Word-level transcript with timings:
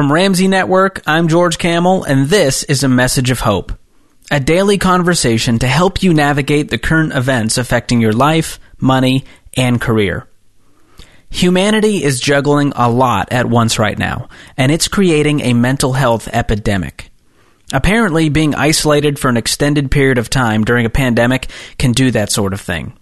From 0.00 0.10
Ramsey 0.10 0.48
Network, 0.48 1.02
I'm 1.06 1.28
George 1.28 1.58
Kamel, 1.58 2.04
and 2.04 2.28
this 2.28 2.62
is 2.62 2.82
a 2.82 2.88
message 2.88 3.30
of 3.30 3.40
hope. 3.40 3.70
A 4.30 4.40
daily 4.40 4.78
conversation 4.78 5.58
to 5.58 5.66
help 5.66 6.02
you 6.02 6.14
navigate 6.14 6.70
the 6.70 6.78
current 6.78 7.12
events 7.12 7.58
affecting 7.58 8.00
your 8.00 8.14
life, 8.14 8.58
money, 8.78 9.26
and 9.58 9.78
career. 9.78 10.26
Humanity 11.28 12.02
is 12.02 12.18
juggling 12.18 12.72
a 12.76 12.88
lot 12.90 13.30
at 13.30 13.44
once 13.44 13.78
right 13.78 13.98
now, 13.98 14.30
and 14.56 14.72
it's 14.72 14.88
creating 14.88 15.40
a 15.40 15.52
mental 15.52 15.92
health 15.92 16.28
epidemic. 16.32 17.10
Apparently, 17.70 18.30
being 18.30 18.54
isolated 18.54 19.18
for 19.18 19.28
an 19.28 19.36
extended 19.36 19.90
period 19.90 20.16
of 20.16 20.30
time 20.30 20.64
during 20.64 20.86
a 20.86 20.90
pandemic 20.90 21.50
can 21.76 21.92
do 21.92 22.10
that 22.10 22.32
sort 22.32 22.54
of 22.54 22.60
thing. 22.62 22.96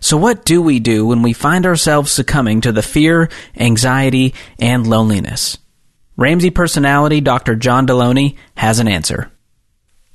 So, 0.00 0.16
what 0.16 0.46
do 0.46 0.62
we 0.62 0.80
do 0.80 1.04
when 1.04 1.20
we 1.20 1.34
find 1.34 1.66
ourselves 1.66 2.10
succumbing 2.10 2.62
to 2.62 2.72
the 2.72 2.80
fear, 2.80 3.28
anxiety, 3.58 4.32
and 4.58 4.86
loneliness? 4.86 5.58
Ramsey 6.16 6.50
personality 6.50 7.20
Dr. 7.20 7.56
John 7.56 7.86
Delony 7.86 8.36
has 8.56 8.78
an 8.78 8.88
answer. 8.88 9.30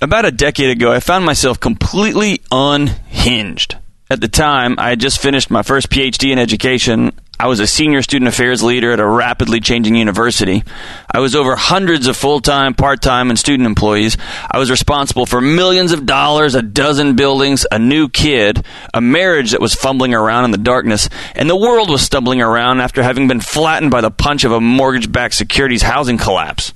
About 0.00 0.24
a 0.24 0.30
decade 0.30 0.70
ago, 0.70 0.90
I 0.90 1.00
found 1.00 1.26
myself 1.26 1.60
completely 1.60 2.40
unhinged. 2.50 3.76
At 4.08 4.20
the 4.20 4.28
time, 4.28 4.76
I 4.78 4.88
had 4.90 5.00
just 5.00 5.20
finished 5.20 5.50
my 5.50 5.62
first 5.62 5.90
PhD 5.90 6.32
in 6.32 6.38
education. 6.38 7.12
I 7.40 7.46
was 7.46 7.58
a 7.58 7.66
senior 7.66 8.02
student 8.02 8.28
affairs 8.28 8.62
leader 8.62 8.92
at 8.92 9.00
a 9.00 9.06
rapidly 9.06 9.60
changing 9.60 9.96
university. 9.96 10.62
I 11.10 11.20
was 11.20 11.34
over 11.34 11.56
hundreds 11.56 12.06
of 12.06 12.14
full 12.14 12.40
time, 12.40 12.74
part 12.74 13.00
time, 13.00 13.30
and 13.30 13.38
student 13.38 13.66
employees. 13.66 14.18
I 14.50 14.58
was 14.58 14.70
responsible 14.70 15.24
for 15.24 15.40
millions 15.40 15.92
of 15.92 16.04
dollars, 16.04 16.54
a 16.54 16.60
dozen 16.60 17.16
buildings, 17.16 17.64
a 17.72 17.78
new 17.78 18.10
kid, 18.10 18.62
a 18.92 19.00
marriage 19.00 19.52
that 19.52 19.60
was 19.62 19.74
fumbling 19.74 20.12
around 20.12 20.44
in 20.44 20.50
the 20.50 20.58
darkness, 20.58 21.08
and 21.34 21.48
the 21.48 21.56
world 21.56 21.88
was 21.88 22.02
stumbling 22.02 22.42
around 22.42 22.80
after 22.80 23.02
having 23.02 23.26
been 23.26 23.40
flattened 23.40 23.90
by 23.90 24.02
the 24.02 24.10
punch 24.10 24.44
of 24.44 24.52
a 24.52 24.60
mortgage 24.60 25.10
backed 25.10 25.32
securities 25.32 25.80
housing 25.80 26.18
collapse. 26.18 26.74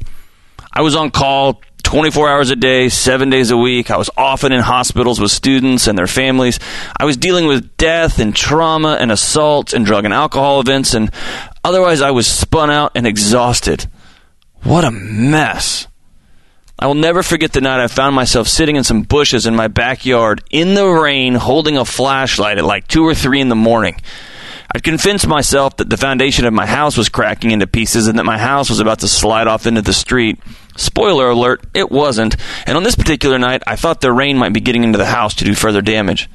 I 0.72 0.80
was 0.80 0.96
on 0.96 1.10
call 1.10 1.60
24 1.94 2.28
hours 2.28 2.50
a 2.50 2.56
day, 2.56 2.88
seven 2.88 3.30
days 3.30 3.52
a 3.52 3.56
week. 3.56 3.88
I 3.88 3.96
was 3.96 4.10
often 4.16 4.50
in 4.50 4.60
hospitals 4.60 5.20
with 5.20 5.30
students 5.30 5.86
and 5.86 5.96
their 5.96 6.08
families. 6.08 6.58
I 6.98 7.04
was 7.04 7.16
dealing 7.16 7.46
with 7.46 7.76
death 7.76 8.18
and 8.18 8.34
trauma 8.34 8.98
and 8.98 9.12
assault 9.12 9.72
and 9.72 9.86
drug 9.86 10.04
and 10.04 10.12
alcohol 10.12 10.58
events, 10.58 10.92
and 10.92 11.08
otherwise 11.62 12.00
I 12.00 12.10
was 12.10 12.26
spun 12.26 12.68
out 12.68 12.90
and 12.96 13.06
exhausted. 13.06 13.86
What 14.64 14.84
a 14.84 14.90
mess. 14.90 15.86
I 16.80 16.88
will 16.88 16.96
never 16.96 17.22
forget 17.22 17.52
the 17.52 17.60
night 17.60 17.78
I 17.78 17.86
found 17.86 18.16
myself 18.16 18.48
sitting 18.48 18.74
in 18.74 18.82
some 18.82 19.02
bushes 19.02 19.46
in 19.46 19.54
my 19.54 19.68
backyard 19.68 20.42
in 20.50 20.74
the 20.74 20.88
rain 20.88 21.36
holding 21.36 21.76
a 21.76 21.84
flashlight 21.84 22.58
at 22.58 22.64
like 22.64 22.88
2 22.88 23.04
or 23.04 23.14
3 23.14 23.40
in 23.40 23.50
the 23.50 23.54
morning. 23.54 23.94
I'd 24.74 24.82
convinced 24.82 25.28
myself 25.28 25.76
that 25.76 25.90
the 25.90 25.96
foundation 25.96 26.44
of 26.44 26.52
my 26.52 26.66
house 26.66 26.96
was 26.96 27.08
cracking 27.08 27.52
into 27.52 27.68
pieces 27.68 28.08
and 28.08 28.18
that 28.18 28.24
my 28.24 28.38
house 28.38 28.68
was 28.68 28.80
about 28.80 28.98
to 28.98 29.08
slide 29.08 29.46
off 29.46 29.68
into 29.68 29.82
the 29.82 29.92
street. 29.92 30.40
Spoiler 30.76 31.30
alert, 31.30 31.64
it 31.72 31.90
wasn't, 31.90 32.36
and 32.66 32.76
on 32.76 32.82
this 32.82 32.96
particular 32.96 33.38
night, 33.38 33.62
I 33.66 33.76
thought 33.76 34.00
the 34.00 34.12
rain 34.12 34.38
might 34.38 34.52
be 34.52 34.60
getting 34.60 34.82
into 34.82 34.98
the 34.98 35.06
house 35.06 35.34
to 35.36 35.44
do 35.44 35.54
further 35.54 35.80
damage. 35.80 36.28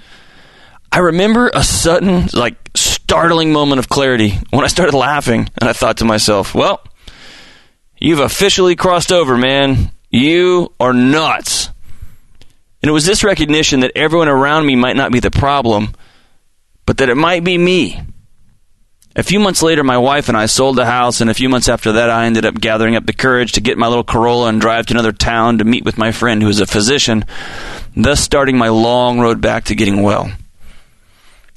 I 0.91 0.99
remember 0.99 1.51
a 1.53 1.63
sudden, 1.63 2.29
like, 2.33 2.55
startling 2.75 3.51
moment 3.51 3.79
of 3.79 3.89
clarity 3.89 4.39
when 4.49 4.63
I 4.63 4.67
started 4.67 4.95
laughing, 4.95 5.49
and 5.59 5.69
I 5.69 5.73
thought 5.73 5.97
to 5.97 6.05
myself, 6.05 6.55
well, 6.55 6.81
you've 7.97 8.19
officially 8.19 8.75
crossed 8.75 9.11
over, 9.11 9.37
man. 9.37 9.91
You 10.09 10.73
are 10.79 10.93
nuts. 10.93 11.69
And 12.81 12.89
it 12.89 12.93
was 12.93 13.05
this 13.05 13.23
recognition 13.23 13.81
that 13.81 13.91
everyone 13.95 14.29
around 14.29 14.65
me 14.65 14.75
might 14.75 14.95
not 14.95 15.11
be 15.11 15.19
the 15.19 15.31
problem, 15.31 15.93
but 16.85 16.97
that 16.97 17.09
it 17.09 17.15
might 17.15 17.43
be 17.43 17.57
me. 17.57 18.01
A 19.20 19.23
few 19.23 19.42
months 19.42 19.62
later, 19.62 19.84
my 19.84 19.98
wife 19.98 20.30
and 20.30 20.38
I 20.38 20.45
sold 20.45 20.78
the 20.78 20.86
house, 20.86 21.20
and 21.20 21.30
a 21.30 21.34
few 21.34 21.50
months 21.50 21.67
after 21.67 21.92
that, 21.92 22.09
I 22.09 22.25
ended 22.25 22.45
up 22.45 22.56
gathering 22.56 22.95
up 22.95 23.06
the 23.06 23.12
courage 23.12 23.52
to 23.52 23.62
get 23.62 23.78
my 23.78 23.89
little 23.89 24.06
Corolla 24.06 24.48
and 24.48 24.62
drive 24.62 24.86
to 24.86 24.94
another 24.94 25.12
town 25.12 25.58
to 25.58 25.66
meet 25.66 25.84
with 25.84 25.98
my 25.98 26.14
friend 26.14 26.42
who 26.42 26.48
is 26.48 26.62
a 26.62 26.66
physician, 26.66 27.25
thus 27.97 28.22
starting 28.22 28.58
my 28.58 28.70
long 28.70 29.20
road 29.20 29.41
back 29.41 29.66
to 29.66 29.75
getting 29.75 30.03
well. 30.03 30.31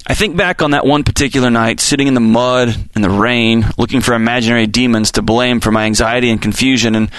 I 0.05 0.13
think 0.13 0.35
back 0.35 0.61
on 0.61 0.71
that 0.71 0.85
one 0.85 1.05
particular 1.05 1.49
night, 1.49 1.79
sitting 1.79 2.07
in 2.07 2.15
the 2.15 2.19
mud 2.19 2.75
and 2.95 3.01
the 3.01 3.09
rain, 3.09 3.65
looking 3.77 4.01
for 4.01 4.13
imaginary 4.13 4.67
demons 4.67 5.11
to 5.11 5.21
blame 5.21 5.61
for 5.61 5.71
my 5.71 5.85
anxiety 5.85 6.31
and 6.31 6.41
confusion, 6.41 6.95
and 6.95 7.09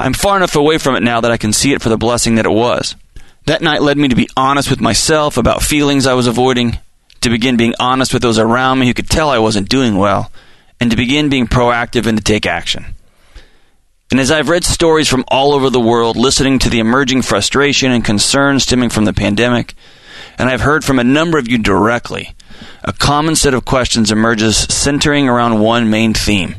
I'm 0.00 0.14
far 0.14 0.36
enough 0.36 0.56
away 0.56 0.78
from 0.78 0.96
it 0.96 1.04
now 1.04 1.20
that 1.20 1.30
I 1.30 1.36
can 1.36 1.52
see 1.52 1.74
it 1.74 1.80
for 1.80 1.90
the 1.90 1.96
blessing 1.96 2.34
that 2.34 2.44
it 2.44 2.50
was. 2.50 2.96
That 3.46 3.62
night 3.62 3.82
led 3.82 3.98
me 3.98 4.08
to 4.08 4.16
be 4.16 4.28
honest 4.36 4.68
with 4.68 4.80
myself 4.80 5.36
about 5.36 5.62
feelings 5.62 6.08
I 6.08 6.14
was 6.14 6.26
avoiding 6.26 6.80
to 7.22 7.30
begin 7.30 7.56
being 7.56 7.74
honest 7.80 8.12
with 8.12 8.22
those 8.22 8.38
around 8.38 8.78
me 8.78 8.86
who 8.86 8.94
could 8.94 9.08
tell 9.08 9.30
I 9.30 9.38
wasn't 9.38 9.68
doing 9.68 9.96
well, 9.96 10.30
and 10.80 10.90
to 10.90 10.96
begin 10.96 11.28
being 11.28 11.46
proactive 11.46 12.06
and 12.06 12.18
to 12.18 12.24
take 12.24 12.46
action. 12.46 12.94
And 14.10 14.20
as 14.20 14.30
I've 14.30 14.50
read 14.50 14.64
stories 14.64 15.08
from 15.08 15.24
all 15.28 15.54
over 15.54 15.70
the 15.70 15.80
world, 15.80 16.16
listening 16.16 16.58
to 16.60 16.68
the 16.68 16.80
emerging 16.80 17.22
frustration 17.22 17.90
and 17.92 18.04
concern 18.04 18.60
stemming 18.60 18.90
from 18.90 19.06
the 19.06 19.14
pandemic, 19.14 19.74
and 20.36 20.50
I've 20.50 20.60
heard 20.60 20.84
from 20.84 20.98
a 20.98 21.04
number 21.04 21.38
of 21.38 21.48
you 21.48 21.56
directly, 21.56 22.34
a 22.84 22.92
common 22.92 23.36
set 23.36 23.54
of 23.54 23.64
questions 23.64 24.10
emerges 24.10 24.56
centering 24.56 25.28
around 25.28 25.60
one 25.60 25.88
main 25.88 26.12
theme. 26.12 26.56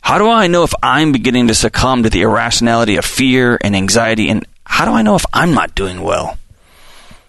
How 0.00 0.18
do 0.18 0.28
I 0.28 0.46
know 0.46 0.64
if 0.64 0.74
I'm 0.82 1.12
beginning 1.12 1.48
to 1.48 1.54
succumb 1.54 2.02
to 2.02 2.10
the 2.10 2.22
irrationality 2.22 2.96
of 2.96 3.04
fear 3.04 3.58
and 3.60 3.76
anxiety, 3.76 4.28
and 4.28 4.46
how 4.64 4.84
do 4.84 4.92
I 4.92 5.02
know 5.02 5.14
if 5.14 5.26
I'm 5.32 5.52
not 5.52 5.74
doing 5.74 6.00
well? 6.00 6.38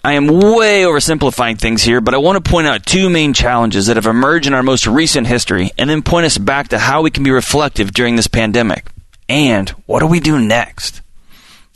I 0.03 0.13
am 0.13 0.27
way 0.27 0.81
oversimplifying 0.81 1.59
things 1.59 1.83
here, 1.83 2.01
but 2.01 2.15
I 2.15 2.17
want 2.17 2.43
to 2.43 2.49
point 2.49 2.65
out 2.65 2.85
two 2.85 3.07
main 3.07 3.33
challenges 3.33 3.85
that 3.85 3.97
have 3.97 4.07
emerged 4.07 4.47
in 4.47 4.53
our 4.55 4.63
most 4.63 4.87
recent 4.87 5.27
history 5.27 5.69
and 5.77 5.87
then 5.87 6.01
point 6.01 6.25
us 6.25 6.39
back 6.39 6.69
to 6.69 6.79
how 6.79 7.03
we 7.03 7.11
can 7.11 7.23
be 7.23 7.29
reflective 7.29 7.93
during 7.93 8.15
this 8.15 8.25
pandemic. 8.25 8.87
And 9.29 9.69
what 9.85 9.99
do 9.99 10.07
we 10.07 10.19
do 10.19 10.39
next? 10.39 11.01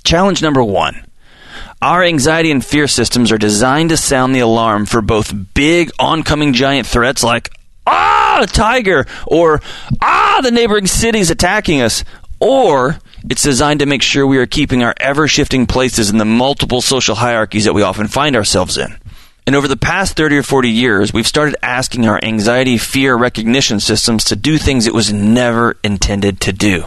Challenge 0.03 0.41
number 0.41 0.63
one. 0.63 1.05
Our 1.83 2.03
anxiety 2.03 2.49
and 2.49 2.65
fear 2.65 2.87
systems 2.87 3.31
are 3.31 3.37
designed 3.37 3.91
to 3.91 3.97
sound 3.97 4.33
the 4.33 4.39
alarm 4.39 4.87
for 4.87 5.01
both 5.03 5.53
big 5.53 5.91
oncoming 5.99 6.53
giant 6.53 6.87
threats 6.87 7.23
like, 7.23 7.51
ah, 7.85 8.39
a 8.41 8.47
tiger, 8.47 9.05
or 9.27 9.61
ah, 10.01 10.39
the 10.41 10.49
neighboring 10.49 10.87
city's 10.87 11.29
attacking 11.29 11.81
us, 11.81 12.03
or 12.39 12.97
it's 13.29 13.43
designed 13.43 13.79
to 13.79 13.85
make 13.85 14.01
sure 14.01 14.25
we 14.25 14.37
are 14.37 14.45
keeping 14.45 14.83
our 14.83 14.93
ever 14.97 15.27
shifting 15.27 15.65
places 15.65 16.09
in 16.09 16.17
the 16.17 16.25
multiple 16.25 16.81
social 16.81 17.15
hierarchies 17.15 17.65
that 17.65 17.73
we 17.73 17.81
often 17.81 18.07
find 18.07 18.35
ourselves 18.35 18.77
in. 18.77 18.95
And 19.47 19.55
over 19.55 19.67
the 19.67 19.77
past 19.77 20.17
30 20.17 20.37
or 20.37 20.43
40 20.43 20.69
years, 20.69 21.13
we've 21.13 21.27
started 21.27 21.55
asking 21.61 22.07
our 22.07 22.19
anxiety 22.23 22.77
fear 22.77 23.15
recognition 23.15 23.79
systems 23.79 24.23
to 24.25 24.35
do 24.35 24.57
things 24.57 24.87
it 24.87 24.93
was 24.93 25.13
never 25.13 25.77
intended 25.83 26.41
to 26.41 26.53
do. 26.53 26.85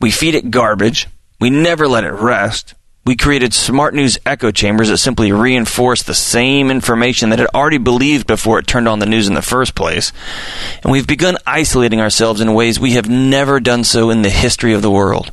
We 0.00 0.10
feed 0.10 0.34
it 0.34 0.50
garbage. 0.50 1.06
We 1.40 1.50
never 1.50 1.88
let 1.88 2.04
it 2.04 2.12
rest. 2.12 2.74
We 3.06 3.16
created 3.16 3.54
smart 3.54 3.94
news 3.94 4.18
echo 4.26 4.50
chambers 4.50 4.88
that 4.88 4.98
simply 4.98 5.32
reinforce 5.32 6.02
the 6.02 6.12
same 6.12 6.70
information 6.70 7.30
that 7.30 7.40
it 7.40 7.54
already 7.54 7.78
believed 7.78 8.26
before 8.26 8.58
it 8.58 8.66
turned 8.66 8.86
on 8.86 8.98
the 8.98 9.06
news 9.06 9.28
in 9.28 9.34
the 9.34 9.40
first 9.40 9.74
place. 9.74 10.12
And 10.82 10.92
we've 10.92 11.06
begun 11.06 11.38
isolating 11.46 12.02
ourselves 12.02 12.42
in 12.42 12.52
ways 12.52 12.78
we 12.78 12.92
have 12.92 13.08
never 13.08 13.60
done 13.60 13.82
so 13.84 14.10
in 14.10 14.20
the 14.20 14.28
history 14.28 14.74
of 14.74 14.82
the 14.82 14.90
world. 14.90 15.30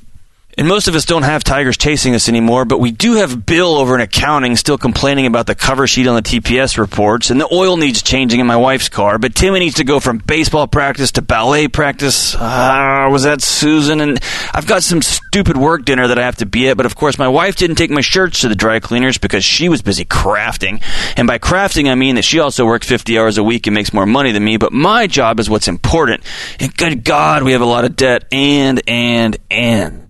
And 0.57 0.69
most 0.69 0.87
of 0.87 0.95
us 0.95 1.03
don't 1.03 1.23
have 1.23 1.43
tigers 1.43 1.75
chasing 1.75 2.15
us 2.15 2.29
anymore, 2.29 2.63
but 2.63 2.79
we 2.79 2.91
do 2.91 3.15
have 3.15 3.45
Bill 3.45 3.75
over 3.75 3.93
in 3.95 4.01
accounting 4.01 4.55
still 4.55 4.77
complaining 4.77 5.25
about 5.25 5.47
the 5.47 5.55
cover 5.55 5.85
sheet 5.85 6.07
on 6.07 6.15
the 6.15 6.21
TPS 6.21 6.77
reports, 6.77 7.29
and 7.29 7.41
the 7.41 7.53
oil 7.53 7.75
needs 7.75 8.01
changing 8.01 8.39
in 8.39 8.47
my 8.47 8.55
wife's 8.55 8.87
car, 8.87 9.17
but 9.17 9.35
Timmy 9.35 9.59
needs 9.59 9.75
to 9.75 9.83
go 9.83 9.99
from 9.99 10.19
baseball 10.19 10.67
practice 10.67 11.11
to 11.13 11.21
ballet 11.21 11.67
practice. 11.67 12.35
Uh, 12.35 13.09
was 13.11 13.23
that 13.23 13.41
Susan? 13.41 13.99
And 13.99 14.19
I've 14.53 14.65
got 14.65 14.81
some 14.81 15.01
stupid 15.01 15.57
work 15.57 15.83
dinner 15.83 16.07
that 16.07 16.17
I 16.17 16.23
have 16.23 16.37
to 16.37 16.45
be 16.45 16.69
at, 16.69 16.77
but 16.77 16.85
of 16.85 16.95
course 16.95 17.17
my 17.17 17.27
wife 17.27 17.57
didn't 17.57 17.75
take 17.75 17.91
my 17.91 18.01
shirts 18.01 18.41
to 18.41 18.47
the 18.47 18.55
dry 18.55 18.79
cleaners 18.79 19.17
because 19.17 19.43
she 19.43 19.67
was 19.67 19.81
busy 19.81 20.05
crafting. 20.05 20.81
And 21.17 21.27
by 21.27 21.37
crafting, 21.37 21.89
I 21.91 21.95
mean 21.95 22.15
that 22.15 22.23
she 22.23 22.39
also 22.39 22.65
works 22.65 22.87
50 22.87 23.19
hours 23.19 23.37
a 23.37 23.43
week 23.43 23.67
and 23.67 23.73
makes 23.73 23.93
more 23.93 24.05
money 24.05 24.31
than 24.31 24.43
me, 24.43 24.55
but 24.55 24.71
my 24.71 25.07
job 25.07 25.41
is 25.41 25.49
what's 25.49 25.67
important. 25.67 26.23
And 26.61 26.75
good 26.77 27.03
God, 27.03 27.43
we 27.43 27.51
have 27.51 27.61
a 27.61 27.65
lot 27.65 27.83
of 27.83 27.97
debt, 27.97 28.25
and, 28.31 28.81
and, 28.87 29.37
and. 29.51 30.04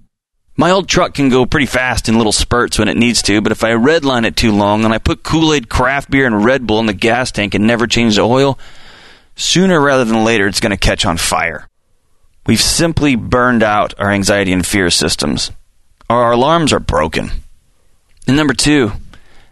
My 0.58 0.72
old 0.72 0.88
truck 0.88 1.14
can 1.14 1.28
go 1.28 1.46
pretty 1.46 1.66
fast 1.66 2.08
in 2.08 2.18
little 2.18 2.32
spurts 2.32 2.80
when 2.80 2.88
it 2.88 2.96
needs 2.96 3.22
to, 3.24 3.42
but 3.42 3.52
if 3.52 3.64
I 3.64 3.72
redline 3.72 4.26
it 4.26 4.38
too 4.38 4.54
long 4.54 4.86
and 4.86 4.94
I 4.94 5.00
put 5.00 5.22
Kool 5.22 5.54
Aid, 5.54 5.68
craft 5.68 6.10
beer, 6.10 6.26
and 6.26 6.46
Red 6.46 6.66
Bull 6.66 6.80
in 6.80 6.86
the 6.86 6.94
gas 6.94 7.32
tank 7.32 7.54
and 7.54 7.68
never 7.68 7.88
change 7.88 8.16
the 8.16 8.22
oil, 8.22 8.58
sooner 9.36 9.82
rather 9.82 10.06
than 10.06 10.24
later 10.24 10.48
it's 10.48 10.62
going 10.62 10.72
to 10.72 10.78
catch 10.78 11.06
on 11.06 11.18
fire. 11.18 11.68
We've 12.48 12.62
simply 12.62 13.16
burned 13.16 13.64
out 13.64 13.94
our 13.98 14.12
anxiety 14.12 14.54
and 14.54 14.66
fear 14.66 14.90
systems. 14.90 15.52
Our 16.10 16.32
alarms 16.32 16.72
are 16.72 16.80
broken. 16.80 17.32
And 18.26 18.38
number 18.38 18.54
two, 18.54 18.94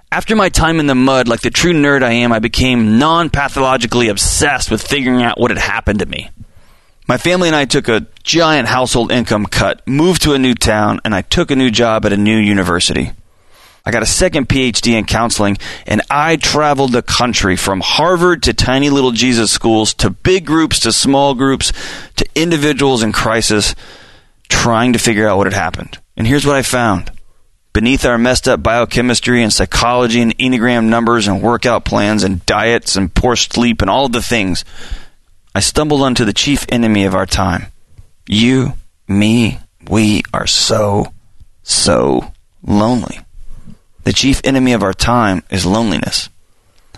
after 0.09 0.35
my 0.35 0.49
time 0.49 0.79
in 0.79 0.87
the 0.87 0.95
mud, 0.95 1.27
like 1.27 1.41
the 1.41 1.49
true 1.49 1.73
nerd 1.73 2.03
I 2.03 2.11
am, 2.11 2.31
I 2.31 2.39
became 2.39 2.97
non 2.97 3.29
pathologically 3.29 4.07
obsessed 4.07 4.71
with 4.71 4.87
figuring 4.87 5.21
out 5.21 5.39
what 5.39 5.51
had 5.51 5.57
happened 5.57 5.99
to 5.99 6.05
me. 6.05 6.29
My 7.07 7.17
family 7.17 7.49
and 7.49 7.55
I 7.55 7.65
took 7.65 7.89
a 7.89 8.07
giant 8.23 8.69
household 8.69 9.11
income 9.11 9.45
cut, 9.45 9.85
moved 9.85 10.21
to 10.23 10.33
a 10.33 10.39
new 10.39 10.53
town, 10.53 11.01
and 11.03 11.13
I 11.13 11.21
took 11.21 11.51
a 11.51 11.55
new 11.55 11.69
job 11.69 12.05
at 12.05 12.13
a 12.13 12.17
new 12.17 12.37
university. 12.37 13.11
I 13.85 13.91
got 13.91 14.03
a 14.03 14.07
second 14.07 14.47
PhD 14.47 14.93
in 14.93 15.03
counseling, 15.03 15.57
and 15.85 16.01
I 16.09 16.37
traveled 16.37 16.93
the 16.93 17.01
country 17.01 17.57
from 17.57 17.81
Harvard 17.81 18.43
to 18.43 18.53
tiny 18.53 18.89
little 18.89 19.11
Jesus 19.11 19.51
schools 19.51 19.93
to 19.95 20.09
big 20.09 20.45
groups 20.45 20.79
to 20.81 20.93
small 20.93 21.35
groups 21.35 21.73
to 22.15 22.25
individuals 22.35 23.03
in 23.03 23.11
crisis, 23.11 23.75
trying 24.47 24.93
to 24.93 24.99
figure 24.99 25.27
out 25.27 25.37
what 25.37 25.47
had 25.47 25.53
happened. 25.53 25.99
And 26.15 26.25
here's 26.25 26.45
what 26.45 26.55
I 26.55 26.61
found. 26.61 27.11
Beneath 27.73 28.05
our 28.05 28.17
messed 28.17 28.47
up 28.47 28.63
biochemistry 28.63 29.43
and 29.43 29.51
psychology 29.51 30.21
and 30.21 30.37
Enneagram 30.37 30.85
numbers 30.85 31.27
and 31.27 31.41
workout 31.41 31.83
plans 31.83 32.23
and 32.23 32.45
diets 32.45 32.95
and 32.95 33.13
poor 33.13 33.35
sleep 33.35 33.81
and 33.81 33.89
all 33.89 34.05
of 34.05 34.13
the 34.13 34.21
things, 34.21 34.63
I 35.55 35.59
stumbled 35.59 36.01
onto 36.01 36.25
the 36.25 36.33
chief 36.33 36.65
enemy 36.69 37.05
of 37.05 37.13
our 37.13 37.25
time. 37.25 37.67
You, 38.27 38.73
me, 39.07 39.59
we 39.87 40.23
are 40.33 40.47
so, 40.47 41.13
so 41.61 42.31
lonely. 42.65 43.19
The 44.03 44.13
chief 44.13 44.41
enemy 44.43 44.73
of 44.73 44.83
our 44.83 44.93
time 44.93 45.43
is 45.49 45.65
loneliness. 45.65 46.29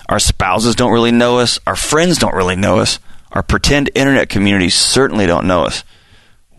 Our 0.07 0.19
spouses 0.19 0.75
don't 0.75 0.92
really 0.92 1.12
know 1.12 1.40
us. 1.40 1.60
Our 1.68 1.75
friends 1.75 2.18
don't 2.18 2.36
really 2.36 2.56
know 2.56 2.80
us. 2.80 3.00
Our 3.31 3.44
pretend 3.44 3.90
internet 3.94 4.30
communities 4.30 4.75
certainly 4.75 5.25
don't 5.25 5.48
know 5.48 5.63
us. 5.63 5.84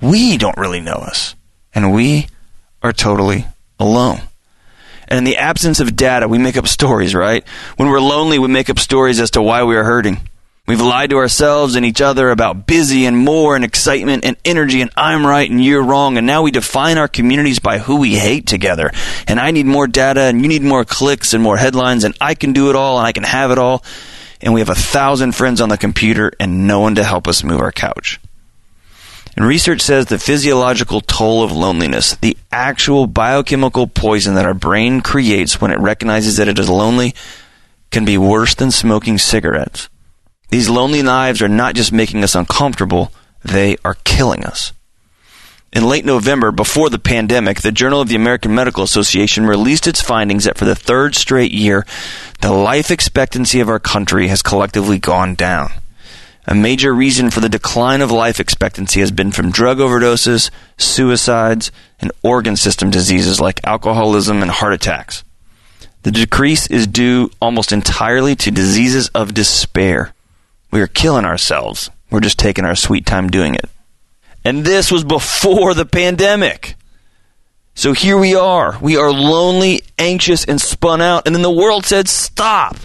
We 0.00 0.36
don't 0.36 0.58
really 0.58 0.80
know 0.80 0.92
us. 0.92 1.34
And 1.74 1.94
we 1.94 2.28
are 2.82 2.92
totally 2.92 3.46
alone. 3.78 4.20
And 5.08 5.18
in 5.18 5.24
the 5.24 5.36
absence 5.36 5.80
of 5.80 5.96
data, 5.96 6.28
we 6.28 6.38
make 6.38 6.56
up 6.56 6.66
stories, 6.66 7.14
right? 7.14 7.46
When 7.76 7.88
we're 7.88 8.00
lonely, 8.00 8.38
we 8.38 8.48
make 8.48 8.68
up 8.68 8.78
stories 8.78 9.20
as 9.20 9.30
to 9.32 9.42
why 9.42 9.62
we 9.62 9.76
are 9.76 9.84
hurting. 9.84 10.20
We've 10.66 10.80
lied 10.80 11.10
to 11.10 11.16
ourselves 11.16 11.76
and 11.76 11.86
each 11.86 12.00
other 12.00 12.28
about 12.30 12.66
busy 12.66 13.06
and 13.06 13.16
more 13.16 13.54
and 13.54 13.64
excitement 13.64 14.24
and 14.24 14.36
energy 14.44 14.80
and 14.80 14.90
I'm 14.96 15.24
right 15.24 15.48
and 15.48 15.64
you're 15.64 15.82
wrong. 15.82 16.18
And 16.18 16.26
now 16.26 16.42
we 16.42 16.50
define 16.50 16.98
our 16.98 17.06
communities 17.06 17.60
by 17.60 17.78
who 17.78 18.00
we 18.00 18.16
hate 18.16 18.48
together. 18.48 18.90
And 19.28 19.38
I 19.38 19.52
need 19.52 19.66
more 19.66 19.86
data 19.86 20.22
and 20.22 20.42
you 20.42 20.48
need 20.48 20.62
more 20.62 20.84
clicks 20.84 21.34
and 21.34 21.42
more 21.42 21.56
headlines 21.56 22.02
and 22.02 22.16
I 22.20 22.34
can 22.34 22.52
do 22.52 22.68
it 22.68 22.74
all 22.74 22.98
and 22.98 23.06
I 23.06 23.12
can 23.12 23.22
have 23.22 23.52
it 23.52 23.58
all. 23.58 23.84
And 24.40 24.52
we 24.52 24.60
have 24.60 24.68
a 24.68 24.74
thousand 24.74 25.36
friends 25.36 25.60
on 25.60 25.68
the 25.68 25.78
computer 25.78 26.32
and 26.40 26.66
no 26.66 26.80
one 26.80 26.96
to 26.96 27.04
help 27.04 27.28
us 27.28 27.44
move 27.44 27.60
our 27.60 27.72
couch. 27.72 28.18
And 29.36 29.46
research 29.46 29.82
says 29.82 30.06
the 30.06 30.18
physiological 30.18 31.00
toll 31.00 31.44
of 31.44 31.52
loneliness, 31.52 32.16
the 32.16 32.36
actual 32.50 33.06
biochemical 33.06 33.86
poison 33.86 34.34
that 34.34 34.46
our 34.46 34.54
brain 34.54 35.00
creates 35.00 35.60
when 35.60 35.70
it 35.70 35.78
recognizes 35.78 36.38
that 36.38 36.48
it 36.48 36.58
is 36.58 36.68
lonely, 36.68 37.14
can 37.92 38.04
be 38.04 38.18
worse 38.18 38.54
than 38.56 38.72
smoking 38.72 39.18
cigarettes. 39.18 39.88
These 40.56 40.70
lonely 40.70 41.02
lives 41.02 41.42
are 41.42 41.48
not 41.48 41.74
just 41.74 41.92
making 41.92 42.24
us 42.24 42.34
uncomfortable, 42.34 43.12
they 43.44 43.76
are 43.84 43.98
killing 44.04 44.42
us. 44.42 44.72
In 45.70 45.86
late 45.86 46.06
November, 46.06 46.50
before 46.50 46.88
the 46.88 46.98
pandemic, 46.98 47.60
the 47.60 47.70
Journal 47.70 48.00
of 48.00 48.08
the 48.08 48.16
American 48.16 48.54
Medical 48.54 48.82
Association 48.82 49.44
released 49.44 49.86
its 49.86 50.00
findings 50.00 50.44
that 50.44 50.56
for 50.56 50.64
the 50.64 50.74
third 50.74 51.14
straight 51.14 51.52
year, 51.52 51.84
the 52.40 52.52
life 52.52 52.90
expectancy 52.90 53.60
of 53.60 53.68
our 53.68 53.78
country 53.78 54.28
has 54.28 54.40
collectively 54.40 54.98
gone 54.98 55.34
down. 55.34 55.72
A 56.46 56.54
major 56.54 56.94
reason 56.94 57.28
for 57.28 57.40
the 57.40 57.50
decline 57.50 58.00
of 58.00 58.10
life 58.10 58.40
expectancy 58.40 59.00
has 59.00 59.10
been 59.10 59.32
from 59.32 59.50
drug 59.50 59.76
overdoses, 59.76 60.50
suicides, 60.78 61.70
and 62.00 62.10
organ 62.22 62.56
system 62.56 62.88
diseases 62.88 63.42
like 63.42 63.60
alcoholism 63.64 64.40
and 64.40 64.50
heart 64.50 64.72
attacks. 64.72 65.22
The 66.02 66.12
decrease 66.12 66.66
is 66.68 66.86
due 66.86 67.30
almost 67.42 67.72
entirely 67.72 68.34
to 68.36 68.50
diseases 68.50 69.08
of 69.08 69.34
despair. 69.34 70.14
We 70.76 70.82
are 70.82 70.88
killing 70.88 71.24
ourselves. 71.24 71.88
We're 72.10 72.20
just 72.20 72.38
taking 72.38 72.66
our 72.66 72.76
sweet 72.76 73.06
time 73.06 73.30
doing 73.30 73.54
it. 73.54 73.64
And 74.44 74.62
this 74.62 74.92
was 74.92 75.04
before 75.04 75.72
the 75.72 75.86
pandemic. 75.86 76.74
So 77.74 77.94
here 77.94 78.18
we 78.18 78.34
are. 78.34 78.78
We 78.82 78.98
are 78.98 79.10
lonely, 79.10 79.80
anxious, 79.98 80.44
and 80.44 80.60
spun 80.60 81.00
out. 81.00 81.24
And 81.24 81.34
then 81.34 81.40
the 81.40 81.50
world 81.50 81.86
said, 81.86 82.08
stop. 82.08 82.76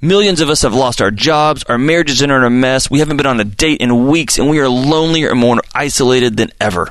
Millions 0.00 0.40
of 0.40 0.48
us 0.48 0.62
have 0.62 0.72
lost 0.72 1.02
our 1.02 1.10
jobs. 1.10 1.64
Our 1.64 1.76
marriages 1.76 2.22
are 2.22 2.34
in 2.34 2.44
a 2.44 2.48
mess. 2.48 2.90
We 2.90 3.00
haven't 3.00 3.18
been 3.18 3.26
on 3.26 3.40
a 3.40 3.44
date 3.44 3.82
in 3.82 4.06
weeks, 4.06 4.38
and 4.38 4.48
we 4.48 4.60
are 4.60 4.68
lonelier 4.70 5.28
and 5.28 5.38
more 5.38 5.60
isolated 5.74 6.38
than 6.38 6.50
ever. 6.58 6.90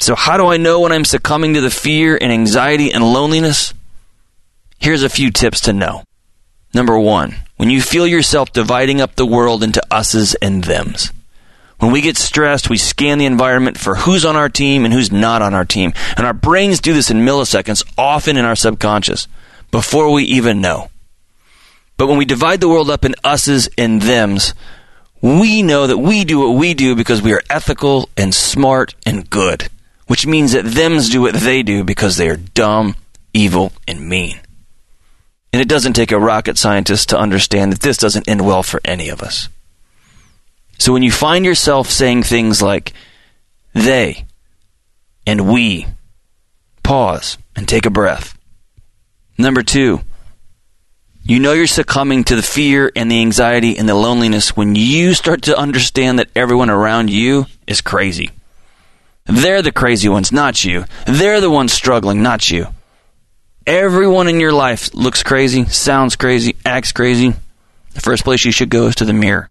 So, 0.00 0.14
how 0.14 0.36
do 0.36 0.48
I 0.48 0.58
know 0.58 0.80
when 0.80 0.92
I'm 0.92 1.06
succumbing 1.06 1.54
to 1.54 1.62
the 1.62 1.70
fear 1.70 2.18
and 2.20 2.30
anxiety 2.30 2.92
and 2.92 3.02
loneliness? 3.02 3.72
Here's 4.78 5.02
a 5.02 5.08
few 5.08 5.30
tips 5.30 5.62
to 5.62 5.72
know. 5.72 6.04
Number 6.74 6.98
one, 6.98 7.36
when 7.56 7.70
you 7.70 7.80
feel 7.80 8.06
yourself 8.06 8.52
dividing 8.52 9.00
up 9.00 9.14
the 9.14 9.26
world 9.26 9.62
into 9.62 9.82
us's 9.90 10.34
and 10.36 10.64
them's. 10.64 11.12
When 11.78 11.92
we 11.92 12.00
get 12.00 12.16
stressed, 12.16 12.70
we 12.70 12.78
scan 12.78 13.18
the 13.18 13.26
environment 13.26 13.78
for 13.78 13.96
who's 13.96 14.24
on 14.24 14.34
our 14.36 14.48
team 14.48 14.84
and 14.84 14.94
who's 14.94 15.12
not 15.12 15.42
on 15.42 15.52
our 15.52 15.64
team. 15.64 15.92
And 16.16 16.26
our 16.26 16.32
brains 16.32 16.80
do 16.80 16.94
this 16.94 17.10
in 17.10 17.18
milliseconds, 17.18 17.84
often 17.98 18.38
in 18.38 18.46
our 18.46 18.56
subconscious, 18.56 19.28
before 19.70 20.10
we 20.10 20.24
even 20.24 20.62
know. 20.62 20.90
But 21.98 22.06
when 22.06 22.16
we 22.18 22.24
divide 22.24 22.60
the 22.60 22.68
world 22.68 22.90
up 22.90 23.04
in 23.04 23.14
us's 23.24 23.68
and 23.76 24.00
them's, 24.00 24.54
we 25.20 25.62
know 25.62 25.86
that 25.86 25.98
we 25.98 26.24
do 26.24 26.40
what 26.40 26.58
we 26.58 26.74
do 26.74 26.94
because 26.94 27.20
we 27.20 27.32
are 27.32 27.42
ethical 27.50 28.08
and 28.16 28.34
smart 28.34 28.94
and 29.04 29.28
good, 29.28 29.68
which 30.06 30.26
means 30.26 30.52
that 30.52 30.64
them's 30.64 31.10
do 31.10 31.22
what 31.22 31.34
they 31.34 31.62
do 31.62 31.84
because 31.84 32.16
they 32.16 32.28
are 32.28 32.36
dumb, 32.36 32.96
evil, 33.34 33.72
and 33.86 34.08
mean. 34.08 34.40
And 35.56 35.62
it 35.62 35.68
doesn't 35.68 35.94
take 35.94 36.12
a 36.12 36.18
rocket 36.18 36.58
scientist 36.58 37.08
to 37.08 37.18
understand 37.18 37.72
that 37.72 37.80
this 37.80 37.96
doesn't 37.96 38.28
end 38.28 38.44
well 38.44 38.62
for 38.62 38.78
any 38.84 39.08
of 39.08 39.22
us. 39.22 39.48
So 40.78 40.92
when 40.92 41.02
you 41.02 41.10
find 41.10 41.46
yourself 41.46 41.88
saying 41.88 42.24
things 42.24 42.60
like 42.60 42.92
they 43.72 44.26
and 45.26 45.50
we, 45.50 45.86
pause 46.82 47.38
and 47.56 47.66
take 47.66 47.86
a 47.86 47.90
breath. 47.90 48.36
Number 49.38 49.62
two, 49.62 50.02
you 51.22 51.40
know 51.40 51.54
you're 51.54 51.66
succumbing 51.66 52.24
to 52.24 52.36
the 52.36 52.42
fear 52.42 52.92
and 52.94 53.10
the 53.10 53.22
anxiety 53.22 53.78
and 53.78 53.88
the 53.88 53.94
loneliness 53.94 54.54
when 54.58 54.74
you 54.74 55.14
start 55.14 55.40
to 55.44 55.56
understand 55.56 56.18
that 56.18 56.28
everyone 56.36 56.68
around 56.68 57.08
you 57.08 57.46
is 57.66 57.80
crazy. 57.80 58.30
They're 59.24 59.62
the 59.62 59.72
crazy 59.72 60.10
ones, 60.10 60.30
not 60.30 60.66
you. 60.66 60.84
They're 61.06 61.40
the 61.40 61.48
ones 61.48 61.72
struggling, 61.72 62.22
not 62.22 62.50
you. 62.50 62.66
Everyone 63.66 64.28
in 64.28 64.38
your 64.38 64.52
life 64.52 64.94
looks 64.94 65.24
crazy, 65.24 65.64
sounds 65.64 66.14
crazy, 66.14 66.54
acts 66.64 66.92
crazy. 66.92 67.34
The 67.94 68.00
first 68.00 68.22
place 68.22 68.44
you 68.44 68.52
should 68.52 68.70
go 68.70 68.86
is 68.86 68.94
to 68.96 69.04
the 69.04 69.12
mirror 69.12 69.50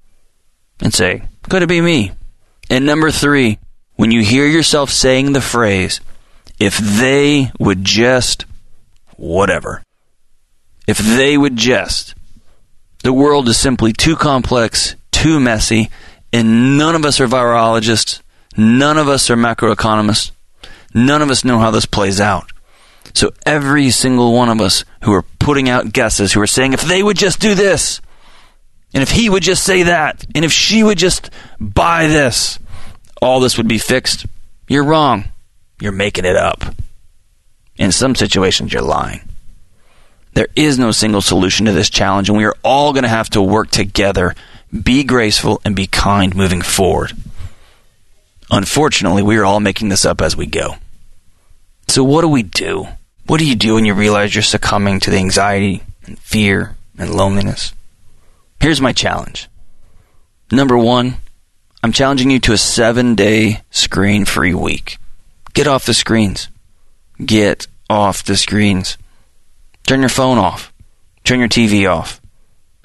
and 0.80 0.94
say, 0.94 1.24
Could 1.50 1.64
it 1.64 1.68
be 1.68 1.82
me? 1.82 2.12
And 2.70 2.86
number 2.86 3.12
three, 3.12 3.60
when 3.96 4.12
you 4.12 4.22
hear 4.22 4.46
yourself 4.46 4.90
saying 4.90 5.34
the 5.34 5.42
phrase, 5.42 6.00
if 6.60 6.78
they 6.78 7.52
would 7.60 7.84
just 7.84 8.46
whatever, 9.18 9.84
if 10.88 10.98
they 10.98 11.38
would 11.38 11.58
just, 11.58 12.16
the 13.04 13.12
world 13.12 13.50
is 13.50 13.58
simply 13.58 13.92
too 13.92 14.16
complex, 14.16 14.96
too 15.12 15.42
messy, 15.42 15.90
and 16.32 16.78
none 16.78 16.96
of 16.96 17.04
us 17.04 17.20
are 17.20 17.28
virologists, 17.28 18.22
none 18.56 18.98
of 18.98 19.10
us 19.10 19.30
are 19.30 19.36
macroeconomists, 19.36 20.32
none 20.94 21.22
of 21.22 21.30
us 21.30 21.44
know 21.44 21.60
how 21.60 21.72
this 21.72 21.86
plays 21.86 22.22
out. 22.22 22.52
So 23.16 23.32
every 23.46 23.90
single 23.92 24.34
one 24.34 24.50
of 24.50 24.60
us 24.60 24.84
who 25.04 25.14
are 25.14 25.24
putting 25.40 25.70
out 25.70 25.94
guesses, 25.94 26.34
who 26.34 26.42
are 26.42 26.48
saying, 26.48 26.74
if 26.74 26.82
they 26.82 27.02
would 27.02 27.18
just 27.18 27.40
do 27.40 27.56
this, 27.56 28.02
and 28.94 29.02
if 29.02 29.10
he 29.10 29.30
would 29.30 29.42
just 29.42 29.64
say 29.64 29.84
that, 29.84 30.26
and 30.36 30.44
if 30.44 30.52
she 30.52 30.84
would 30.84 30.98
just 30.98 31.30
buy 31.60 32.08
this, 32.08 32.60
all 33.22 33.40
this 33.40 33.58
would 33.58 33.70
be 33.70 33.78
fixed. 33.78 34.26
You're 34.68 34.84
wrong. 34.84 35.26
You're 35.80 35.94
making 35.94 36.26
it 36.26 36.36
up. 36.36 36.64
In 37.78 37.92
some 37.92 38.16
situations, 38.16 38.74
you're 38.74 38.82
lying. 38.82 39.22
There 40.34 40.48
is 40.56 40.78
no 40.78 40.92
single 40.92 41.22
solution 41.22 41.66
to 41.66 41.72
this 41.72 41.90
challenge, 41.90 42.28
and 42.28 42.38
we 42.38 42.46
are 42.46 42.56
all 42.64 42.92
going 42.92 43.04
to 43.04 43.10
have 43.10 43.30
to 43.32 43.42
work 43.42 43.70
together, 43.70 44.36
be 44.84 45.06
graceful, 45.06 45.62
and 45.64 45.76
be 45.76 45.88
kind 45.88 46.36
moving 46.36 46.62
forward. 46.62 47.14
Unfortunately, 48.52 49.24
we 49.24 49.38
are 49.38 49.46
all 49.46 49.62
making 49.62 49.88
this 49.88 50.06
up 50.06 50.22
as 50.22 50.36
we 50.36 50.46
go. 50.46 50.76
So, 51.88 52.04
what 52.04 52.22
do 52.22 52.28
we 52.28 52.44
do? 52.44 52.88
What 53.28 53.40
do 53.40 53.48
you 53.48 53.56
do 53.56 53.76
when 53.76 53.86
you 53.86 53.94
realize 53.94 54.36
you're 54.36 54.44
succumbing 54.44 55.00
to 55.02 55.10
the 55.10 55.18
anxiety 55.18 55.82
and 56.06 56.20
fear 56.20 56.76
and 56.98 57.14
loneliness? 57.14 57.74
Here's 58.60 58.82
my 58.82 58.94
challenge. 58.94 59.48
Number 60.52 60.78
one, 60.78 61.18
I'm 61.84 61.92
challenging 61.92 62.30
you 62.30 62.40
to 62.42 62.54
a 62.54 62.58
seven 62.58 63.16
day 63.16 63.62
screen 63.72 64.26
free 64.26 64.54
week. 64.54 64.98
Get 65.54 65.68
off 65.68 65.86
the 65.86 65.94
screens. 65.94 66.50
Get 67.24 67.68
off 67.90 68.24
the 68.24 68.38
screens. 68.38 68.98
Turn 69.88 70.02
your 70.02 70.10
phone 70.10 70.38
off. 70.38 70.72
Turn 71.24 71.40
your 71.40 71.48
TV 71.48 71.90
off. 71.90 72.22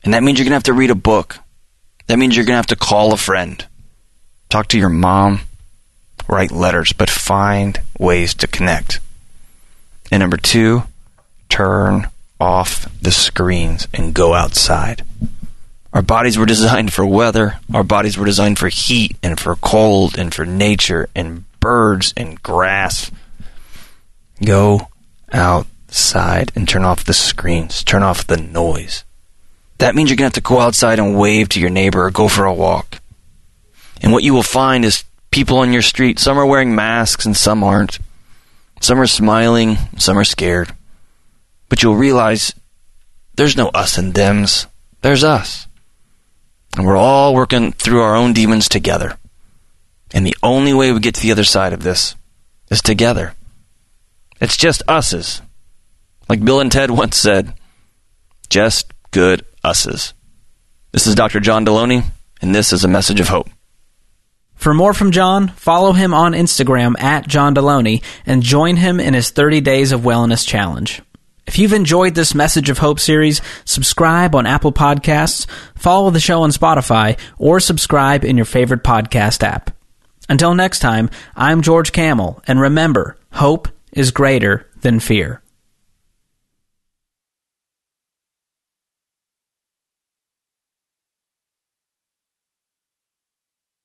And 0.05 0.15
that 0.15 0.23
means 0.23 0.39
you're 0.39 0.45
going 0.45 0.53
to 0.53 0.57
have 0.57 0.63
to 0.65 0.73
read 0.73 0.91
a 0.91 0.95
book. 0.95 1.39
That 2.07 2.19
means 2.19 2.35
you're 2.35 2.47
going 2.47 2.55
to 2.55 2.59
have 2.59 2.67
to 2.69 2.77
call 2.77 3.13
a 3.13 3.19
friend. 3.19 3.67
Talk 4.49 4.69
to 4.69 4.79
your 4.79 4.89
mom. 4.89 5.41
Write 6.29 6.51
letters, 6.51 6.93
but 6.93 7.11
find 7.11 7.81
ways 7.99 8.35
to 8.35 8.47
connect. 8.47 9.01
And 10.11 10.21
number 10.21 10.37
two, 10.37 10.85
turn 11.49 12.09
off 12.41 12.89
the 13.01 13.13
screens 13.13 13.87
and 13.93 14.15
go 14.15 14.35
outside. 14.35 15.05
Our 15.93 16.03
bodies 16.03 16.39
were 16.39 16.47
designed 16.47 16.93
for 16.93 17.05
weather. 17.05 17.59
Our 17.75 17.85
bodies 17.85 18.17
were 18.17 18.25
designed 18.25 18.59
for 18.59 18.69
heat 18.69 19.17
and 19.23 19.39
for 19.39 19.57
cold 19.57 20.19
and 20.19 20.33
for 20.33 20.47
nature 20.47 21.09
and 21.15 21.45
birds 21.61 22.15
and 22.17 22.41
grass. 22.43 23.11
Go 24.45 24.89
outside 25.33 26.53
and 26.55 26.69
turn 26.69 26.85
off 26.85 27.05
the 27.05 27.13
screens. 27.13 27.83
Turn 27.83 28.03
off 28.03 28.27
the 28.27 28.37
noise. 28.37 29.05
That 29.79 29.95
means 29.95 30.11
you're 30.11 30.17
going 30.17 30.31
to 30.31 30.37
have 30.37 30.45
to 30.45 30.49
go 30.49 30.61
outside 30.61 30.99
and 30.99 31.19
wave 31.19 31.49
to 31.51 31.61
your 31.61 31.71
neighbor 31.71 32.05
or 32.05 32.11
go 32.11 32.29
for 32.29 32.45
a 32.45 32.55
walk. 32.55 33.01
And 34.03 34.13
what 34.13 34.23
you 34.23 34.33
will 34.33 34.43
find 34.43 34.85
is 34.85 35.05
people 35.31 35.59
on 35.59 35.73
your 35.73 35.83
street. 35.83 36.19
Some 36.19 36.39
are 36.39 36.47
wearing 36.47 36.75
masks 36.75 37.27
and 37.27 37.37
some 37.37 37.65
aren't. 37.65 37.99
Some 38.81 38.99
are 38.99 39.07
smiling, 39.07 39.77
some 39.99 40.19
are 40.19 40.25
scared. 40.25 40.75
But 41.69 41.83
you'll 41.83 41.97
realize 41.97 42.55
there's 43.37 43.57
no 43.57 43.69
us 43.69 43.99
and 43.99 44.15
thems. 44.15 44.67
There's 45.03 45.23
us. 45.23 45.67
And 46.77 46.87
we're 46.87 46.97
all 46.97 47.35
working 47.35 47.73
through 47.73 48.01
our 48.01 48.17
own 48.17 48.33
demons 48.33 48.69
together. 48.69 49.17
And 50.13 50.27
the 50.27 50.37
only 50.43 50.73
way 50.73 50.93
we 50.93 51.01
get 51.01 51.15
to 51.15 51.23
the 51.23 51.33
other 51.33 51.45
side 51.45 51.73
of 51.73 51.83
this 51.83 52.17
is 52.71 52.81
together. 52.81 53.35
It's 54.41 54.57
just 54.57 54.83
us's. 54.89 55.43
Like 56.29 56.45
Bill 56.45 56.61
and 56.61 56.73
Ted 56.73 56.91
once 56.91 57.17
said, 57.17 57.55
just 58.49 58.93
good 59.11 59.45
us's. 59.63 60.15
This 60.93 61.07
is 61.07 61.15
Dr. 61.15 61.39
John 61.39 61.65
Delony, 61.65 62.05
and 62.43 62.55
this 62.55 62.73
is 62.73 62.83
a 62.83 62.89
message 62.89 63.21
of 63.21 63.29
hope. 63.29 63.49
For 64.61 64.75
more 64.75 64.93
from 64.93 65.11
John, 65.11 65.49
follow 65.49 65.93
him 65.93 66.13
on 66.13 66.35
Instagram 66.35 67.01
at 67.01 67.27
John 67.27 67.55
Delony 67.55 68.03
and 68.27 68.43
join 68.43 68.77
him 68.77 69.01
in 69.01 69.15
his 69.15 69.31
30 69.31 69.63
Days 69.63 69.91
of 69.91 70.03
Wellness 70.03 70.47
Challenge. 70.47 71.01
If 71.47 71.59
you've 71.59 71.73
enjoyed 71.73 72.15
this 72.15 72.35
Message 72.35 72.69
of 72.69 72.77
Hope 72.77 73.01
series, 73.01 73.41
subscribe 73.65 74.35
on 74.35 74.45
Apple 74.45 74.71
Podcasts, 74.71 75.47
follow 75.77 76.11
the 76.11 76.21
show 76.21 76.43
on 76.43 76.51
Spotify, 76.51 77.19
or 77.39 77.59
subscribe 77.59 78.23
in 78.23 78.37
your 78.37 78.45
favorite 78.45 78.85
podcast 78.85 79.43
app. 79.43 79.75
Until 80.29 80.55
next 80.55 80.81
time, 80.81 81.09
I'm 81.35 81.63
George 81.63 81.93
Kamel, 81.93 82.43
and 82.47 82.61
remember, 82.61 83.17
hope 83.33 83.67
is 83.93 84.11
greater 84.11 84.69
than 84.83 85.01
fear. 85.01 85.40